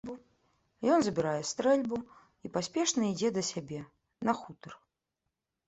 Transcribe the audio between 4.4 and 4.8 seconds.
хутар.